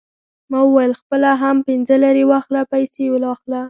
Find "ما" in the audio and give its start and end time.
0.51-0.59